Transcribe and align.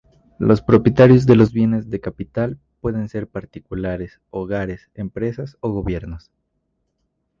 Los 0.39 0.63
propietarios 0.63 1.27
de 1.27 1.35
los 1.35 1.53
bienes 1.53 1.91
de 1.91 1.99
capital 2.01 2.57
pueden 2.79 3.07
ser 3.07 3.27
particulares, 3.27 4.19
hogares, 4.31 4.89
empresas 4.95 5.57
o 5.59 5.69
gobiernos. 5.69 6.31